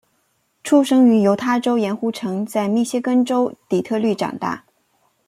[0.63, 4.65] 出生于犹他州盐湖城在密歇根州底特律长大。